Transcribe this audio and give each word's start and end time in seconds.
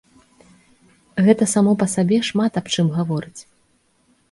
Гэта 1.27 1.43
само 1.53 1.71
па 1.83 1.87
сабе 1.95 2.17
шмат 2.31 2.53
аб 2.65 2.73
чым 2.75 2.87
гаворыць. 2.99 3.41